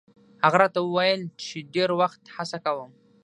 [0.43, 2.91] هغه راته ویل چې ډېر وخت هڅه کوم.